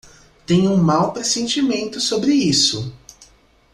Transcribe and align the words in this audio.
Tenho 0.47 0.71
um 0.71 0.81
mau 0.81 1.13
pressentimento 1.13 1.99
sobre 1.99 2.33
isso! 2.33 2.91